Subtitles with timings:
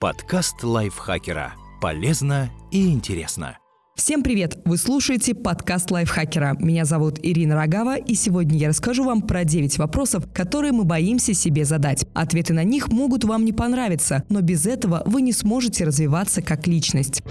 [0.00, 1.52] Подкаст лайфхакера.
[1.78, 3.58] Полезно и интересно.
[3.94, 4.56] Всем привет!
[4.64, 6.56] Вы слушаете подкаст лайфхакера.
[6.58, 11.34] Меня зовут Ирина Рогава, и сегодня я расскажу вам про 9 вопросов, которые мы боимся
[11.34, 12.06] себе задать.
[12.14, 16.66] Ответы на них могут вам не понравиться, но без этого вы не сможете развиваться как
[16.66, 17.22] личность.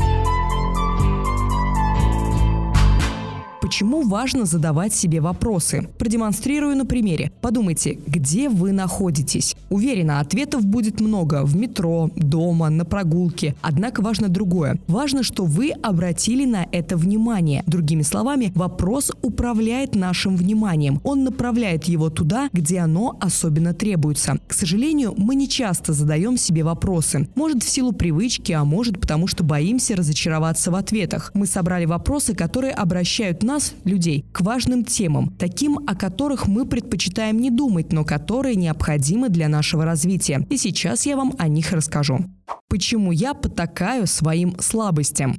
[3.79, 5.87] Почему важно задавать себе вопросы?
[5.97, 7.31] Продемонстрирую на примере.
[7.39, 9.55] Подумайте, где вы находитесь?
[9.69, 13.55] Уверена, ответов будет много в метро, дома, на прогулке.
[13.61, 14.81] Однако важно другое.
[14.89, 17.63] Важно, что вы обратили на это внимание.
[17.67, 20.99] Другими словами, вопрос управляет нашим вниманием.
[21.05, 24.39] Он направляет его туда, где оно особенно требуется.
[24.45, 27.29] К сожалению, мы не часто задаем себе вопросы.
[27.35, 31.31] Может, в силу привычки, а может, потому что боимся разочароваться в ответах.
[31.33, 37.39] Мы собрали вопросы, которые обращают нас людей, к важным темам, таким, о которых мы предпочитаем
[37.39, 40.45] не думать, но которые необходимы для нашего развития.
[40.49, 42.19] И сейчас я вам о них расскажу.
[42.67, 45.35] Почему я потакаю своим слабостям?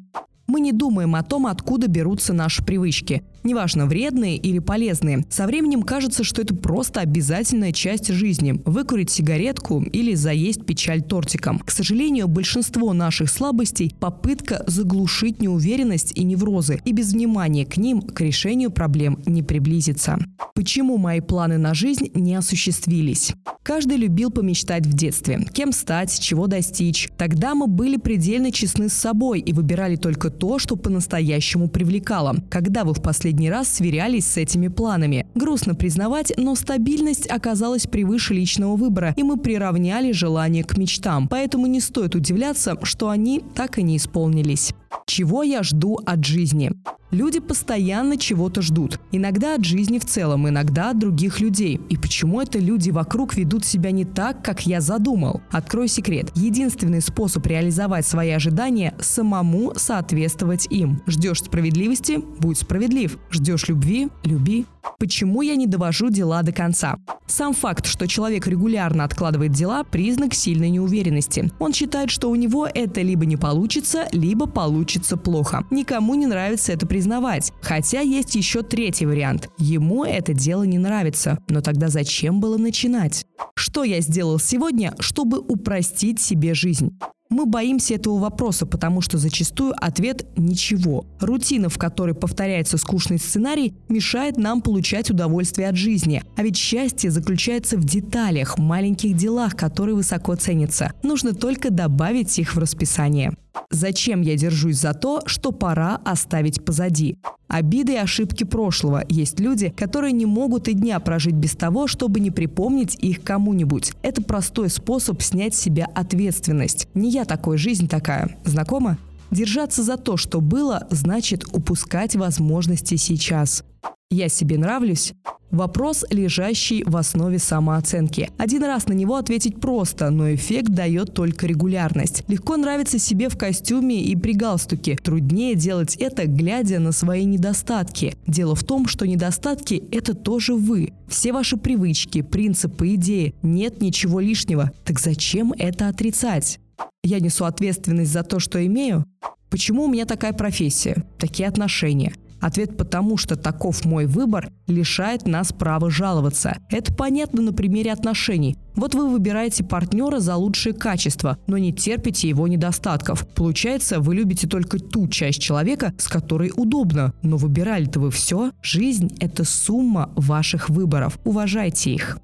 [0.46, 3.22] Мы не думаем о том, откуда берутся наши привычки.
[3.42, 5.24] Неважно, вредные или полезные.
[5.30, 8.60] Со временем кажется, что это просто обязательная часть жизни.
[8.66, 11.58] Выкурить сигаретку или заесть печаль тортиком.
[11.58, 16.80] К сожалению, большинство наших слабостей– попытка заглушить неуверенность и неврозы.
[16.84, 20.18] И без внимания к ним к решению проблем не приблизиться.
[20.54, 23.32] Почему мои планы на жизнь не осуществились?
[23.62, 25.46] Каждый любил помечтать в детстве.
[25.52, 27.08] Кем стать, чего достичь.
[27.16, 32.36] Тогда мы были предельно честны с собой и выбирали только то, что по-настоящему привлекало.
[32.50, 35.24] Когда вы в последний последний раз сверялись с этими планами.
[35.36, 41.28] Грустно признавать, но стабильность оказалась превыше личного выбора, и мы приравняли желание к мечтам.
[41.28, 44.72] Поэтому не стоит удивляться, что они так и не исполнились.
[45.06, 46.72] Чего я жду от жизни?
[47.10, 49.00] Люди постоянно чего-то ждут.
[49.10, 51.80] Иногда от жизни в целом, иногда от других людей.
[51.88, 55.40] И почему это люди вокруг ведут себя не так, как я задумал?
[55.50, 56.30] Открою секрет.
[56.36, 61.02] Единственный способ реализовать свои ожидания– самому соответствовать им.
[61.08, 63.18] Ждешь справедливости– будь справедлив.
[63.32, 64.66] Ждешь любви– люби.
[64.98, 66.96] Почему я не довожу дела до конца?
[67.26, 71.50] Сам факт, что человек регулярно откладывает дела– признак сильной неуверенности.
[71.58, 74.79] Он считает, что у него это либо не получится, либо получится
[75.16, 75.64] плохо.
[75.70, 77.52] Никому не нравится это признавать.
[77.60, 79.48] Хотя есть еще третий вариант.
[79.58, 81.38] Ему это дело не нравится.
[81.48, 83.26] Но тогда зачем было начинать?
[83.54, 86.98] Что я сделал сегодня, чтобы упростить себе жизнь?
[87.30, 91.06] Мы боимся этого вопроса, потому что зачастую ответ– ничего.
[91.20, 96.24] Рутина, в которой повторяется скучный сценарий, мешает нам получать удовольствие от жизни.
[96.36, 100.92] А ведь счастье заключается в деталях, маленьких делах, которые высоко ценятся.
[101.04, 103.32] Нужно только добавить их в расписание.
[103.70, 107.16] Зачем я держусь за то, что пора оставить позади?
[107.46, 109.04] Обиды и ошибки прошлого.
[109.08, 113.92] Есть люди, которые не могут и дня прожить без того, чтобы не припомнить их кому-нибудь.
[114.02, 116.86] Это простой способ снять с себя ответственность.
[116.94, 118.36] Не я такой, жизнь такая.
[118.44, 118.98] Знакомо?
[119.30, 123.64] Держаться за то, что было, значит упускать возможности сейчас.
[124.10, 125.14] Я себе нравлюсь?
[125.50, 128.30] Вопрос, лежащий в основе самооценки.
[128.38, 132.22] Один раз на него ответить просто, но эффект дает только регулярность.
[132.28, 134.96] Легко нравиться себе в костюме и при галстуке.
[134.96, 138.16] Труднее делать это, глядя на свои недостатки.
[138.26, 140.92] Дело в том, что недостатки– это тоже вы.
[141.08, 143.34] Все ваши привычки, принципы, идеи.
[143.42, 144.70] Нет ничего лишнего.
[144.84, 146.60] Так зачем это отрицать?
[147.02, 149.04] Я несу ответственность за то, что имею?
[149.50, 152.12] Почему у меня такая профессия, такие отношения?
[152.40, 156.56] Ответ «потому что таков мой выбор» лишает нас права жаловаться.
[156.70, 158.56] Это понятно на примере отношений.
[158.74, 163.28] Вот вы выбираете партнера за лучшие качества, но не терпите его недостатков.
[163.34, 167.12] Получается, вы любите только ту часть человека, с которой удобно.
[167.22, 168.52] Но выбирали-то вы все.
[168.62, 171.18] Жизнь– это сумма ваших выборов.
[171.24, 172.18] Уважайте их.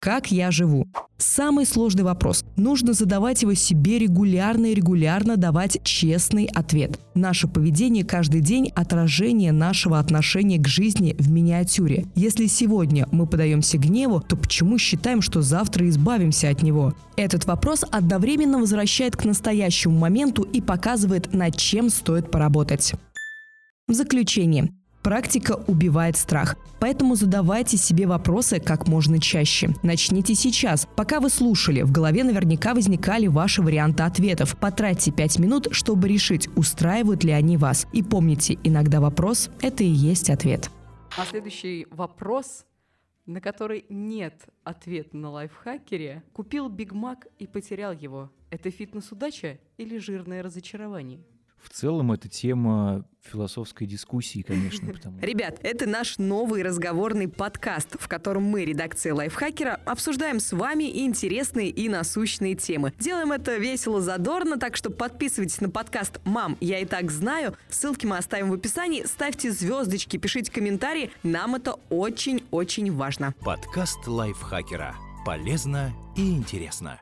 [0.00, 0.86] Как я живу?
[1.22, 2.44] Самый сложный вопрос.
[2.56, 6.98] Нужно задавать его себе регулярно и регулярно давать честный ответ.
[7.14, 12.06] Наше поведение каждый день– отражение нашего отношения к жизни в миниатюре.
[12.16, 16.92] Если сегодня мы подаемся гневу, то почему считаем, что завтра избавимся от него?
[17.16, 22.94] Этот вопрос одновременно возвращает к настоящему моменту и показывает, над чем стоит поработать.
[23.86, 24.72] В заключение.
[25.02, 26.56] Практика убивает страх.
[26.78, 29.70] Поэтому задавайте себе вопросы как можно чаще.
[29.82, 30.86] Начните сейчас.
[30.96, 34.56] Пока вы слушали, в голове наверняка возникали ваши варианты ответов.
[34.58, 37.86] Потратьте 5 минут, чтобы решить, устраивают ли они вас.
[37.92, 40.70] И помните, иногда вопрос– это и есть ответ.
[41.18, 42.64] А следующий вопрос,
[43.26, 48.30] на который нет ответа на лайфхакере, купил Биг Мак и потерял его.
[48.50, 51.20] Это фитнес-удача или жирное разочарование?
[51.62, 54.92] В целом это тема философской дискуссии, конечно.
[54.92, 55.20] Потому...
[55.20, 61.70] Ребят, это наш новый разговорный подкаст, в котором мы, редакция Лайфхакера, обсуждаем с вами интересные
[61.70, 62.92] и насущные темы.
[62.98, 67.54] Делаем это весело, задорно, так что подписывайтесь на подкаст «Мам, я и так знаю».
[67.68, 69.04] Ссылки мы оставим в описании.
[69.04, 71.10] Ставьте звездочки, пишите комментарии.
[71.22, 73.34] Нам это очень-очень важно.
[73.40, 74.94] Подкаст Лайфхакера.
[75.24, 77.00] Полезно и интересно.